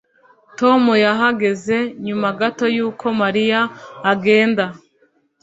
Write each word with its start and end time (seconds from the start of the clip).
Tom 0.59 0.81
yahageze 1.05 1.77
nyuma 2.05 2.27
gato 2.39 2.65
yuko 2.75 3.05
Mariya 3.21 3.61
agenda 4.11 4.65